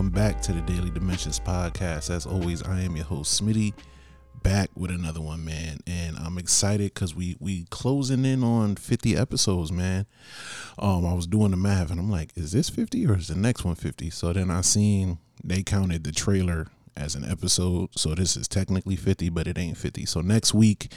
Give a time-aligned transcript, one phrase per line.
[0.00, 2.08] welcome back to the Daily Dimensions podcast.
[2.08, 3.74] As always, I am your host Smitty,
[4.42, 9.14] back with another one, man, and I'm excited because we we closing in on 50
[9.14, 10.06] episodes, man.
[10.78, 13.34] Um, I was doing the math and I'm like, is this 50 or is the
[13.34, 14.08] next one 50?
[14.08, 17.90] So then I seen they counted the trailer as an episode.
[17.96, 20.06] So this is technically 50, but it ain't 50.
[20.06, 20.92] So next week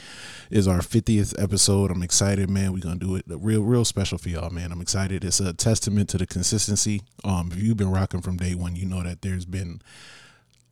[0.50, 1.90] is our 50th episode.
[1.90, 2.72] I'm excited, man.
[2.72, 4.72] We're gonna do it real, real special for y'all, man.
[4.72, 5.24] I'm excited.
[5.24, 7.02] It's a testament to the consistency.
[7.22, 9.80] Um, if you've been rocking from day one, you know that there's been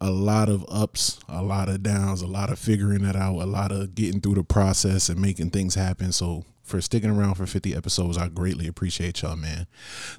[0.01, 3.47] a lot of ups, a lot of downs, a lot of figuring it out, a
[3.47, 6.11] lot of getting through the process and making things happen.
[6.11, 9.67] So for sticking around for 50 episodes, I greatly appreciate y'all, man.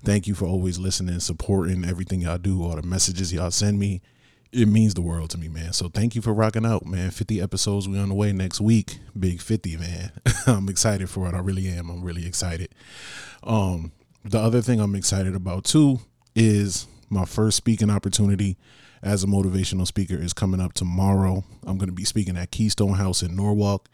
[0.04, 4.02] Thank you for always listening, supporting everything y'all do, all the messages y'all send me
[4.54, 5.74] it means the world to me, man.
[5.74, 7.10] So thank you for rocking out, man.
[7.10, 7.90] 50 episodes.
[7.90, 9.00] We on the way next week.
[9.20, 10.12] Big 50, man.
[10.48, 11.34] I'm excited for it.
[11.34, 11.90] I really am.
[11.90, 12.70] I'm really excited.
[13.44, 13.92] Um,
[14.24, 16.00] the other thing I'm excited about too
[16.36, 18.58] is my first speaking opportunity
[19.02, 21.44] as a motivational speaker is coming up tomorrow.
[21.66, 23.90] I'm going to be speaking at Keystone House in Norwalk.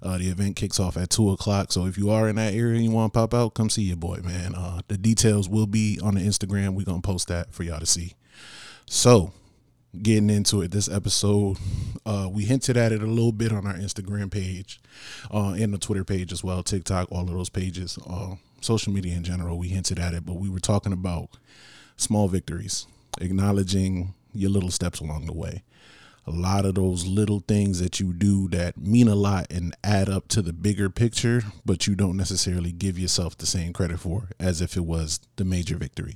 [0.00, 1.72] Uh, the event kicks off at two o'clock.
[1.72, 3.82] So if you are in that area and you want to pop out, come see
[3.82, 4.54] your boy, man.
[4.54, 6.74] Uh, the details will be on the Instagram.
[6.74, 8.14] We're going to post that for y'all to see.
[8.86, 9.32] So
[10.02, 11.56] getting into it this episode.
[12.06, 14.78] Uh, we hinted at it a little bit on our instagram page
[15.32, 19.14] uh, and the twitter page as well tiktok all of those pages uh, social media
[19.14, 21.30] in general we hinted at it but we were talking about
[21.96, 22.86] small victories
[23.22, 25.62] acknowledging your little steps along the way.
[26.26, 30.08] A lot of those little things that you do that mean a lot and add
[30.08, 34.30] up to the bigger picture but you don't necessarily give yourself the same credit for
[34.40, 36.14] as if it was the major victory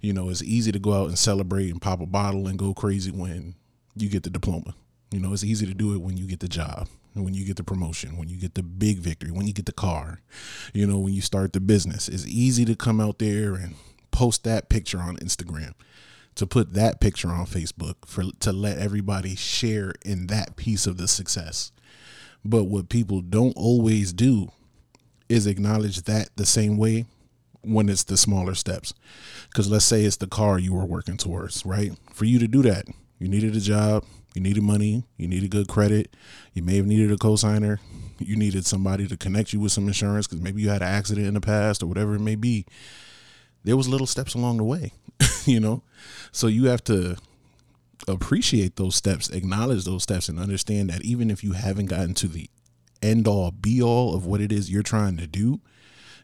[0.00, 2.74] you know, it's easy to go out and celebrate and pop a bottle and go
[2.74, 3.54] crazy when
[3.94, 4.74] you get the diploma.
[5.10, 7.56] You know, it's easy to do it when you get the job, when you get
[7.56, 10.20] the promotion, when you get the big victory, when you get the car,
[10.72, 12.08] you know, when you start the business.
[12.08, 13.74] It's easy to come out there and
[14.10, 15.74] post that picture on Instagram,
[16.36, 20.96] to put that picture on Facebook for to let everybody share in that piece of
[20.96, 21.72] the success.
[22.44, 24.50] But what people don't always do
[25.28, 27.06] is acknowledge that the same way
[27.62, 28.94] when it's the smaller steps.
[29.48, 31.92] Because let's say it's the car you were working towards, right?
[32.12, 32.86] For you to do that,
[33.18, 34.04] you needed a job,
[34.34, 36.14] you needed money, you needed good credit,
[36.54, 37.78] you may have needed a cosigner,
[38.18, 41.26] you needed somebody to connect you with some insurance because maybe you had an accident
[41.26, 42.64] in the past or whatever it may be.
[43.64, 44.92] There was little steps along the way,
[45.44, 45.82] you know?
[46.32, 47.16] So you have to
[48.08, 52.28] appreciate those steps, acknowledge those steps, and understand that even if you haven't gotten to
[52.28, 52.48] the
[53.02, 55.60] end all be all of what it is you're trying to do,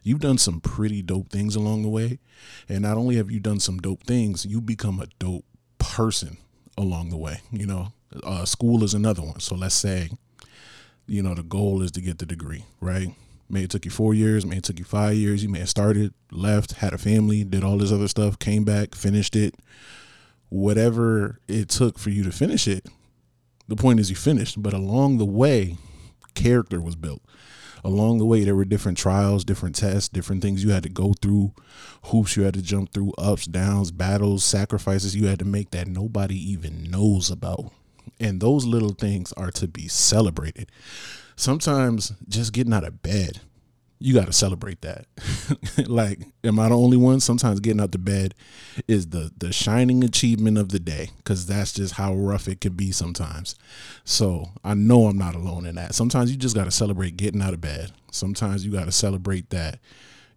[0.03, 2.19] you've done some pretty dope things along the way.
[2.69, 5.45] And not only have you done some dope things, you become a dope
[5.79, 6.37] person
[6.77, 7.41] along the way.
[7.51, 7.93] You know,
[8.23, 9.39] uh, school is another one.
[9.39, 10.09] So let's say,
[11.05, 13.09] you know, the goal is to get the degree, right?
[13.49, 15.41] May it took you four years, may it took you five years.
[15.41, 18.93] You may have started, left, had a family, did all this other stuff, came back,
[18.93, 19.55] finished it.
[20.49, 22.87] Whatever it took for you to finish it,
[23.67, 24.61] the point is you finished.
[24.61, 25.77] But along the way,
[26.35, 27.21] character was built
[27.83, 31.13] along the way there were different trials different tests different things you had to go
[31.21, 31.53] through
[32.05, 35.87] hoops you had to jump through ups downs battles sacrifices you had to make that
[35.87, 37.71] nobody even knows about.
[38.19, 40.71] And those little things are to be celebrated.
[41.35, 43.41] Sometimes just getting out of bed
[43.99, 45.05] you got to celebrate that.
[45.87, 47.19] like, am I the only one?
[47.19, 48.35] Sometimes getting out the bed
[48.87, 52.73] is the the shining achievement of the day because that's just how rough it can
[52.73, 53.55] be sometimes.
[54.03, 55.95] So I know I'm not alone in that.
[55.95, 57.91] Sometimes you just got to celebrate getting out of bed.
[58.11, 59.79] Sometimes you got to celebrate that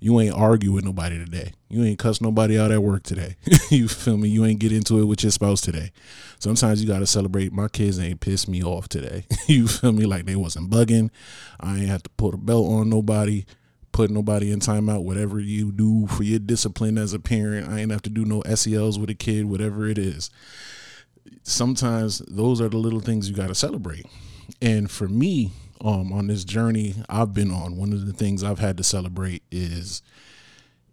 [0.00, 1.52] you ain't argue with nobody today.
[1.68, 3.36] You ain't cuss nobody out at work today.
[3.70, 4.30] you feel me?
[4.30, 5.92] You ain't get into it with your spouse today.
[6.38, 7.52] Sometimes you gotta celebrate.
[7.52, 9.26] My kids ain't pissed me off today.
[9.46, 10.06] you feel me?
[10.06, 11.10] Like they wasn't bugging.
[11.60, 13.44] I ain't have to put a belt on nobody,
[13.92, 15.04] put nobody in timeout.
[15.04, 18.42] Whatever you do for your discipline as a parent, I ain't have to do no
[18.54, 19.44] SELs with a kid.
[19.44, 20.30] Whatever it is.
[21.42, 24.06] Sometimes those are the little things you gotta celebrate.
[24.62, 28.58] And for me, um, on this journey I've been on, one of the things I've
[28.58, 30.02] had to celebrate is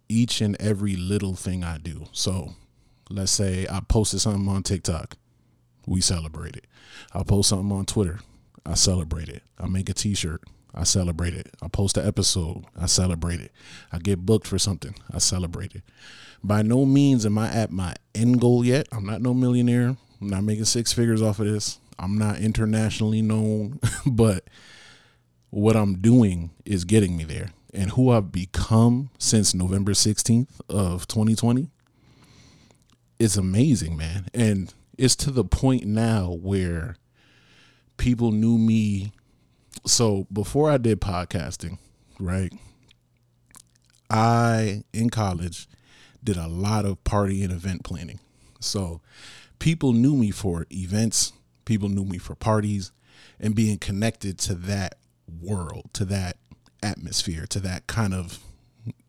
[0.08, 2.06] each and every little thing I do.
[2.12, 2.54] So
[3.10, 5.16] let's say I posted something on TikTok,
[5.86, 6.66] we celebrate it.
[7.14, 8.20] I post something on Twitter,
[8.64, 9.42] I celebrate it.
[9.58, 10.42] I make a t-shirt,
[10.74, 11.50] I celebrate it.
[11.62, 13.52] I post an episode, I celebrate it.
[13.92, 15.82] I get booked for something, I celebrate it.
[16.42, 18.86] By no means am I at my end goal yet.
[18.92, 19.96] I'm not no millionaire.
[20.20, 21.80] I'm not making six figures off of this.
[21.98, 24.44] I'm not internationally known, but
[25.50, 27.50] what I'm doing is getting me there.
[27.72, 31.68] And who I've become since November 16th of 2020
[33.18, 34.26] is amazing, man.
[34.32, 36.96] And it's to the point now where
[37.98, 39.12] people knew me.
[39.86, 41.78] So before I did podcasting,
[42.18, 42.52] right?
[44.10, 45.68] I in college
[46.24, 48.18] did a lot of party and event planning.
[48.60, 49.00] So
[49.58, 51.32] people knew me for events,
[51.64, 52.92] people knew me for parties,
[53.38, 54.96] and being connected to that
[55.40, 56.36] world, to that
[56.82, 58.38] atmosphere, to that kind of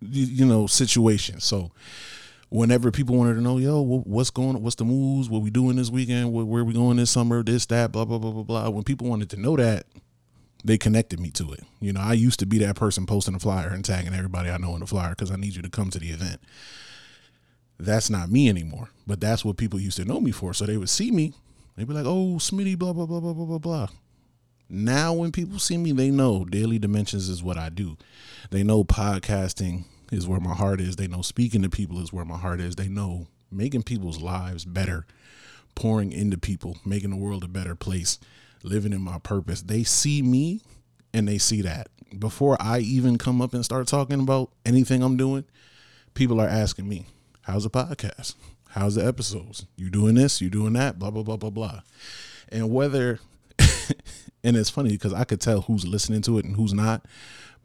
[0.02, 1.40] you know situation.
[1.40, 1.72] So
[2.50, 4.64] whenever people wanted to know, yo, what's going, on?
[4.64, 7.92] what's the moves, what we doing this weekend, where we going this summer, this, that,
[7.92, 8.70] blah, blah, blah, blah, blah.
[8.70, 9.86] When people wanted to know that,
[10.64, 11.62] they connected me to it.
[11.80, 14.58] You know, I used to be that person posting a flyer and tagging everybody I
[14.58, 16.42] know in the flyer because I need you to come to the event.
[17.80, 20.54] That's not me anymore, but that's what people used to know me for.
[20.54, 21.34] So they would see me,
[21.78, 23.88] they'd be like, "Oh, Smitty, blah blah blah blah blah blah blah."
[24.70, 27.98] Now, when people see me, they know Daily Dimensions is what I do.
[28.52, 30.96] They know podcasting is where my heart is.
[30.96, 32.76] They know speaking to people is where my heart is.
[32.76, 35.06] They know making people's lives better,
[35.76, 38.20] pouring into people, making the world a better place,
[38.64, 39.62] living in my purpose.
[39.64, 40.62] They see me
[41.14, 41.90] and they see that.
[42.18, 45.46] Before I even come up and start talking about anything I'm doing,
[46.14, 47.06] people are asking me,
[47.42, 48.36] How's the podcast?
[48.70, 49.66] How's the episodes?
[49.76, 50.42] You doing this?
[50.42, 51.00] You doing that?
[51.00, 51.82] Blah, blah, blah, blah, blah.
[52.50, 53.20] And whether,
[54.44, 57.06] and it's funny because I could tell who's listening to it and who's not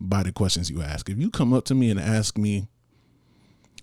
[0.01, 1.09] by the questions you ask.
[1.09, 2.69] If you come up to me and ask me,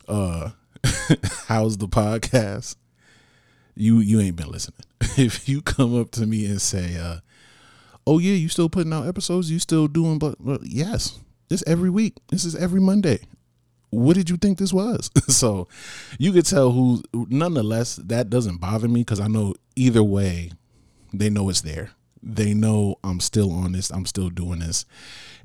[0.07, 0.51] uh,
[1.47, 2.75] how's the podcast?
[3.75, 4.85] You you ain't been listening.
[5.17, 7.17] if you come up to me and say, uh,
[8.05, 11.19] oh yeah, you still putting out episodes, you still doing but, but yes.
[11.49, 12.15] This every week.
[12.29, 13.19] This is every Monday.
[13.89, 15.11] What did you think this was?
[15.27, 15.67] so
[16.17, 20.51] you could tell who nonetheless that doesn't bother me because I know either way
[21.13, 21.91] they know it's there
[22.23, 24.85] they know I'm still on this, I'm still doing this.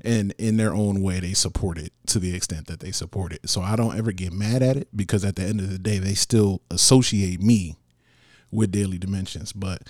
[0.01, 3.49] And in their own way, they support it to the extent that they support it.
[3.49, 5.97] So I don't ever get mad at it because at the end of the day,
[5.97, 7.75] they still associate me
[8.51, 9.53] with Daily Dimensions.
[9.53, 9.81] But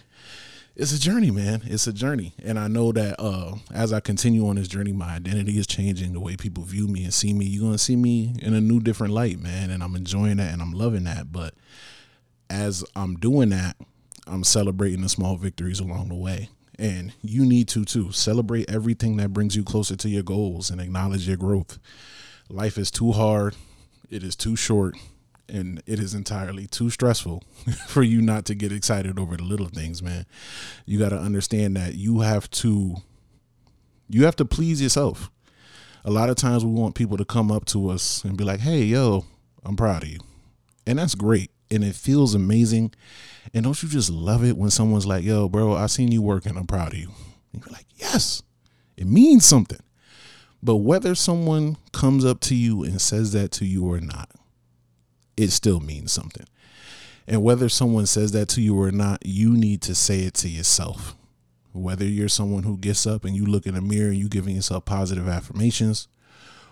[0.75, 1.61] it's a journey, man.
[1.65, 2.33] It's a journey.
[2.43, 6.13] And I know that uh, as I continue on this journey, my identity is changing.
[6.13, 8.61] The way people view me and see me, you're going to see me in a
[8.61, 9.71] new, different light, man.
[9.71, 11.31] And I'm enjoying that and I'm loving that.
[11.31, 11.53] But
[12.49, 13.75] as I'm doing that,
[14.27, 16.49] I'm celebrating the small victories along the way.
[16.79, 18.11] And you need to too.
[18.11, 21.79] Celebrate everything that brings you closer to your goals and acknowledge your growth.
[22.49, 23.55] Life is too hard,
[24.09, 24.95] it is too short,
[25.49, 27.43] and it is entirely too stressful
[27.87, 30.25] for you not to get excited over the little things, man.
[30.85, 32.95] You got to understand that you have to
[34.09, 35.29] you have to please yourself.
[36.05, 38.61] A lot of times we want people to come up to us and be like,
[38.61, 39.25] "Hey, yo,
[39.65, 40.19] I'm proud of you."
[40.85, 42.93] And that's great and it feels amazing
[43.53, 46.57] and don't you just love it when someone's like, yo, bro, I seen you working.
[46.57, 47.11] I'm proud of you.
[47.53, 48.43] And you're like, yes,
[48.95, 49.79] it means something.
[50.61, 54.29] But whether someone comes up to you and says that to you or not,
[55.35, 56.45] it still means something.
[57.27, 60.49] And whether someone says that to you or not, you need to say it to
[60.49, 61.15] yourself.
[61.73, 64.55] Whether you're someone who gets up and you look in the mirror and you giving
[64.55, 66.07] yourself positive affirmations,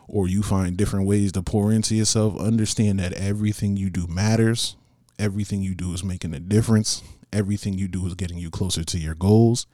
[0.08, 4.76] or you find different ways to pour into yourself, understand that everything you do matters
[5.18, 7.04] Everything you do is making a difference.
[7.32, 9.66] Everything you do is getting you closer to your goals.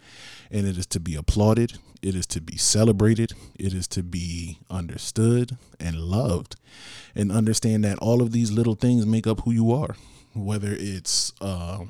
[0.50, 1.78] And it is to be applauded.
[2.02, 3.34] It is to be celebrated.
[3.60, 6.56] It is to be understood and loved.
[7.16, 9.96] And understand that all of these little things make up who you are.
[10.34, 11.86] Whether it's, uh,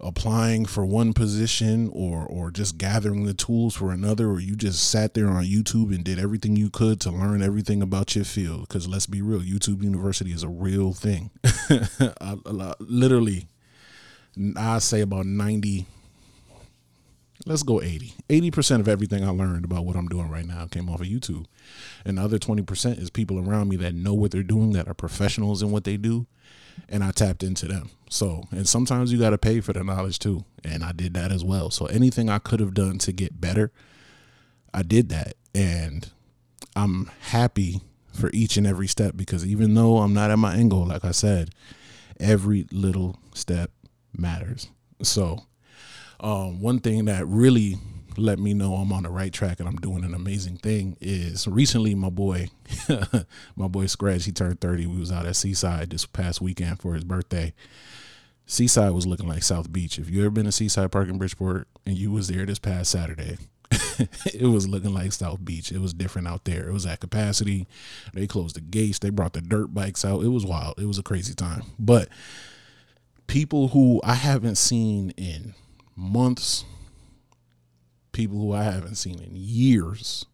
[0.00, 4.90] applying for one position or or just gathering the tools for another or you just
[4.90, 8.68] sat there on YouTube and did everything you could to learn everything about your field?
[8.68, 11.30] Because let's be real YouTube University is a real thing.
[12.80, 13.46] Literally
[14.56, 15.86] I say about 90
[17.46, 20.88] let's go 80 80% of everything I learned about what I'm doing right now came
[20.88, 21.46] off of YouTube.
[22.04, 24.94] And the other 20% is people around me that know what they're doing that are
[24.94, 26.26] professionals in what they do
[26.88, 27.90] and I tapped into them.
[28.08, 30.44] So, and sometimes you got to pay for the knowledge too.
[30.62, 31.70] And I did that as well.
[31.70, 33.72] So, anything I could have done to get better,
[34.72, 35.34] I did that.
[35.54, 36.10] And
[36.76, 37.80] I'm happy
[38.12, 41.04] for each and every step because even though I'm not at my end goal, like
[41.04, 41.50] I said,
[42.20, 43.70] every little step
[44.16, 44.68] matters.
[45.02, 45.40] So,
[46.20, 47.78] um, one thing that really
[48.16, 51.46] let me know I'm on the right track and I'm doing an amazing thing is
[51.46, 52.48] recently my boy
[53.56, 56.94] my boy Scratch he turned 30 we was out at Seaside this past weekend for
[56.94, 57.54] his birthday.
[58.46, 59.98] Seaside was looking like South Beach.
[59.98, 62.90] If you ever been to Seaside Park in Bridgeport and you was there this past
[62.90, 63.38] Saturday
[64.34, 65.72] it was looking like South Beach.
[65.72, 66.68] It was different out there.
[66.68, 67.66] It was at capacity.
[68.12, 68.98] They closed the gates.
[68.98, 70.22] They brought the dirt bikes out.
[70.22, 70.78] It was wild.
[70.78, 71.62] It was a crazy time.
[71.78, 72.08] But
[73.26, 75.54] people who I haven't seen in
[75.96, 76.64] months
[78.14, 80.24] people who I haven't seen in years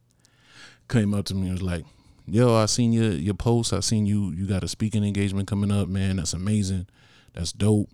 [0.89, 1.85] came up to me and was like,
[2.27, 3.73] "Yo, I seen your your post.
[3.73, 6.17] I seen you you got a speaking engagement coming up, man.
[6.17, 6.87] That's amazing.
[7.35, 7.91] That's dope.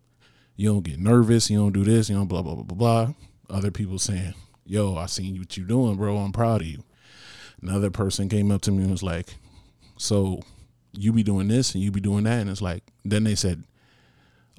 [0.57, 1.49] You don't get nervous.
[1.49, 2.11] You don't do this.
[2.11, 3.15] You don't blah blah blah blah blah."
[3.49, 4.35] Other people saying,
[4.67, 6.19] "Yo, I seen what you doing, bro.
[6.19, 6.83] I'm proud of you."
[7.63, 9.37] Another person came up to me and was like,
[9.97, 10.41] "So,
[10.93, 13.65] you be doing this and you be doing that," and it's like, then they said,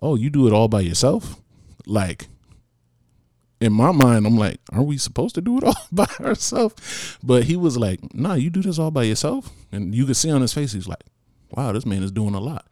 [0.01, 1.37] oh, you do it all by yourself?
[1.85, 2.27] Like,
[3.59, 7.17] in my mind, I'm like, aren't we supposed to do it all by ourselves?
[7.23, 9.49] But he was like, nah, you do this all by yourself.
[9.71, 11.03] And you could see on his face, he's like,
[11.51, 12.67] wow, this man is doing a lot.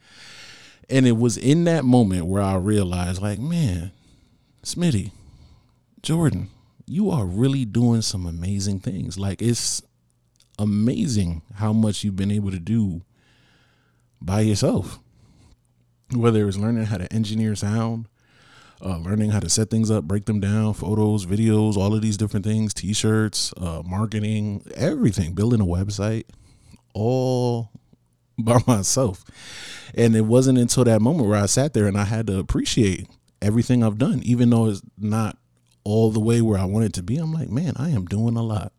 [0.89, 3.91] And it was in that moment where I realized, like, man,
[4.63, 5.11] Smitty,
[6.03, 6.49] Jordan,
[6.85, 9.17] you are really doing some amazing things.
[9.17, 9.81] Like, it's
[10.59, 13.01] amazing how much you've been able to do
[14.21, 14.99] by yourself.
[16.13, 18.07] Whether it was learning how to engineer sound,
[18.81, 22.17] uh, learning how to set things up, break them down, photos, videos, all of these
[22.17, 26.25] different things, t-shirts, uh, marketing, everything, building a website,
[26.93, 27.71] all
[28.37, 29.23] by myself.
[29.93, 33.07] And it wasn't until that moment where I sat there and I had to appreciate
[33.41, 35.37] everything I've done, even though it's not
[35.83, 37.17] all the way where I wanted to be.
[37.17, 38.73] I'm like, man, I am doing a lot.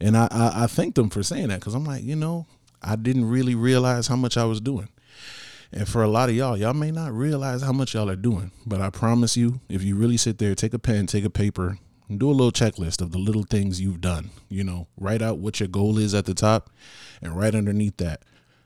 [0.00, 2.46] And I, I, I thank them for saying that because I'm like, you know,
[2.82, 4.88] I didn't really realize how much I was doing.
[5.72, 8.50] And for a lot of y'all, y'all may not realize how much y'all are doing.
[8.66, 11.78] But I promise you, if you really sit there, take a pen, take a paper,
[12.08, 14.30] and do a little checklist of the little things you've done.
[14.50, 16.70] You know, write out what your goal is at the top,
[17.22, 18.22] and right underneath that,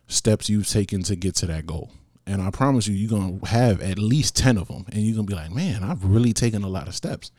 [0.09, 1.93] steps you've taken to get to that goal.
[2.27, 3.09] And I promise you, you're
[3.41, 4.85] to have at least 10 of them.
[4.91, 7.31] And you're to be like, man, I've really taken a lot of steps.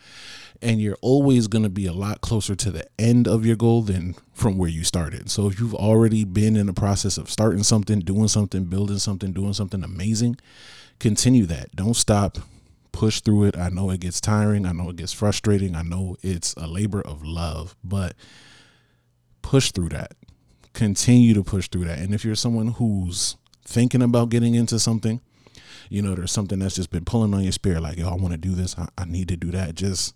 [0.61, 4.15] And you're always to be a lot closer to the end of your goal than
[4.33, 5.29] from where you started.
[5.29, 9.33] So if you've already been in the process of starting something, doing something, building something,
[9.33, 10.37] doing something amazing,
[10.99, 11.75] continue that.
[11.75, 12.37] Don't stop.
[12.93, 13.57] Push through it.
[13.57, 14.65] I know it gets tiring.
[14.65, 15.75] I know it gets frustrating.
[15.75, 18.15] I know it's a labor of love, but
[19.41, 20.13] push through that.
[20.73, 21.99] Continue to push through that.
[21.99, 23.35] And if you're someone who's
[23.67, 25.21] thinking about getting into something,
[25.89, 28.31] you know, there's something that's just been pulling on your spirit, like, yo, I want
[28.31, 28.77] to do this.
[28.77, 29.75] I, I need to do that.
[29.75, 30.15] Just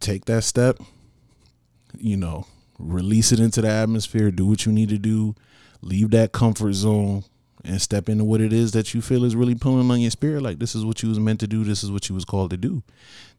[0.00, 0.78] take that step,
[1.96, 2.46] you know,
[2.78, 5.34] release it into the atmosphere, do what you need to do,
[5.80, 7.24] leave that comfort zone
[7.64, 10.42] and step into what it is that you feel is really pulling on your spirit.
[10.42, 11.64] Like this is what you was meant to do.
[11.64, 12.82] This is what you was called to do.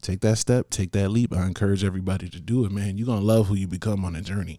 [0.02, 1.32] Take that step, take that leap.
[1.32, 2.98] I encourage everybody to do it, man.
[2.98, 4.58] You're gonna love who you become on the journey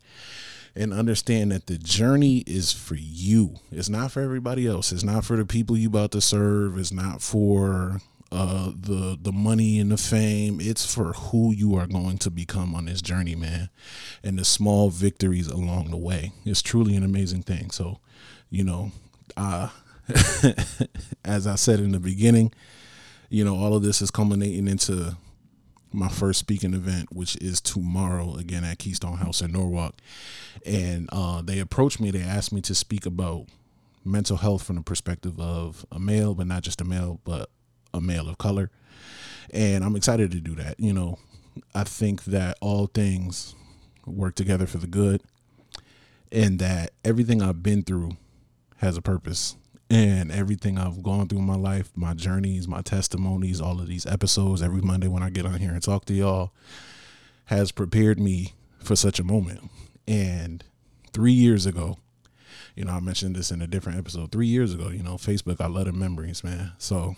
[0.77, 3.55] and understand that the journey is for you.
[3.72, 4.91] It's not for everybody else.
[4.91, 6.77] It's not for the people you about to serve.
[6.77, 10.60] It's not for uh the the money and the fame.
[10.62, 13.69] It's for who you are going to become on this journey, man.
[14.24, 16.31] And the small victories along the way.
[16.46, 17.72] It's truly an amazing thing.
[17.72, 18.00] So,
[18.50, 18.91] you know,
[19.36, 19.69] uh
[21.25, 22.53] as I said in the beginning,
[23.29, 25.17] you know, all of this is culminating into
[25.91, 29.96] my first speaking event, which is tomorrow again at Keystone House in Norwalk.
[30.65, 33.46] And uh, they approached me, they asked me to speak about
[34.03, 37.50] mental health from the perspective of a male, but not just a male, but
[37.94, 38.70] a male of color.
[39.51, 40.79] And I'm excited to do that.
[40.79, 41.20] You know,
[41.74, 43.56] I think that all things
[44.06, 45.22] work together for the good
[46.32, 48.17] and that everything I've been through
[48.77, 49.56] has a purpose
[49.89, 54.06] and everything I've gone through in my life, my journeys, my testimonies, all of these
[54.06, 56.51] episodes every Monday when I get on here and talk to y'all
[57.46, 59.70] has prepared me for such a moment.
[60.08, 60.63] And
[61.13, 61.98] three years ago,
[62.75, 64.32] you know, I mentioned this in a different episode.
[64.32, 66.74] Three years ago, you know, Facebook, I love the memories, man.
[66.77, 67.15] So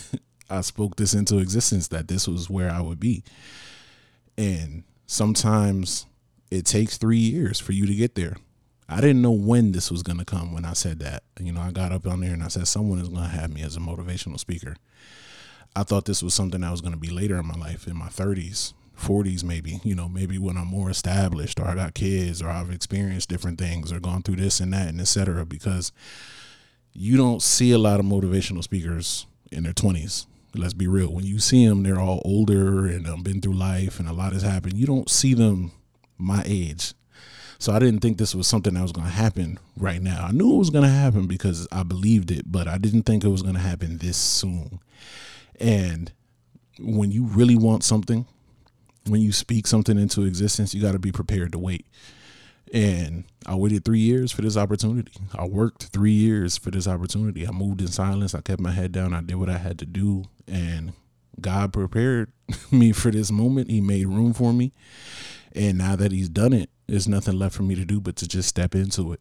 [0.50, 3.24] I spoke this into existence that this was where I would be.
[4.36, 6.06] And sometimes
[6.50, 8.36] it takes three years for you to get there.
[8.90, 11.22] I didn't know when this was going to come when I said that.
[11.38, 13.52] You know, I got up on there and I said, someone is going to have
[13.52, 14.76] me as a motivational speaker.
[15.76, 17.96] I thought this was something that was going to be later in my life, in
[17.96, 22.42] my 30s, 40s, maybe, you know, maybe when I'm more established or I got kids
[22.42, 25.46] or I've experienced different things or gone through this and that and etc.
[25.46, 25.92] Because
[26.92, 30.26] you don't see a lot of motivational speakers in their 20s.
[30.56, 31.12] Let's be real.
[31.12, 34.32] When you see them, they're all older and um, been through life and a lot
[34.32, 34.76] has happened.
[34.76, 35.70] You don't see them
[36.18, 36.94] my age
[37.60, 40.24] so I didn't think this was something that was going to happen right now.
[40.26, 43.22] I knew it was going to happen because I believed it, but I didn't think
[43.22, 44.80] it was going to happen this soon.
[45.60, 46.10] And
[46.78, 48.26] when you really want something,
[49.06, 51.84] when you speak something into existence, you got to be prepared to wait.
[52.72, 55.12] And I waited three years for this opportunity.
[55.34, 57.46] I worked three years for this opportunity.
[57.46, 58.34] I moved in silence.
[58.34, 59.12] I kept my head down.
[59.12, 60.24] I did what I had to do.
[60.48, 60.94] And
[61.38, 62.32] God prepared
[62.70, 63.70] me for this moment.
[63.70, 64.72] He made room for me.
[65.52, 68.28] And now that He's done it, there's nothing left for me to do but to
[68.28, 69.20] just step into it.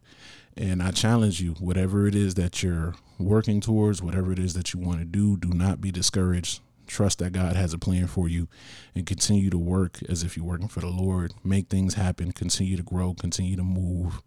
[0.57, 4.73] And I challenge you, whatever it is that you're working towards, whatever it is that
[4.73, 6.61] you want to do, do not be discouraged.
[6.87, 8.47] Trust that God has a plan for you
[8.95, 11.33] and continue to work as if you're working for the Lord.
[11.43, 14.21] Make things happen, continue to grow, continue to move,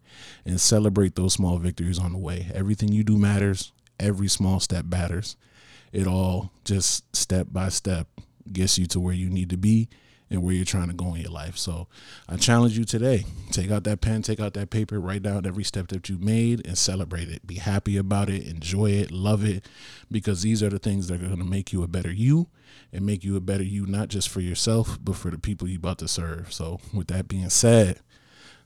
[0.46, 2.48] and celebrate those small victories on the way.
[2.54, 5.36] Everything you do matters, every small step matters.
[5.92, 8.06] It all just step by step
[8.50, 9.88] gets you to where you need to be
[10.32, 11.58] and where you're trying to go in your life.
[11.58, 11.88] So
[12.26, 13.26] I challenge you today.
[13.50, 16.66] Take out that pen, take out that paper, write down every step that you made
[16.66, 17.46] and celebrate it.
[17.46, 19.68] Be happy about it, enjoy it, love it,
[20.10, 22.48] because these are the things that are going to make you a better you
[22.92, 25.78] and make you a better you, not just for yourself, but for the people you're
[25.78, 26.50] about to serve.
[26.50, 28.00] So with that being said,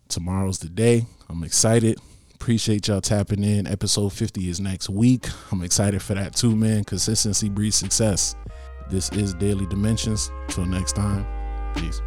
[0.09, 1.07] tomorrow's the day.
[1.29, 1.99] I'm excited.
[2.35, 3.67] Appreciate y'all tapping in.
[3.67, 5.27] Episode 50 is next week.
[5.51, 6.85] I'm excited for that too, man.
[6.85, 8.37] Consistency breeds success.
[8.89, 10.31] This is Daily Dimensions.
[10.49, 11.27] Till next time,
[11.77, 12.01] Peace.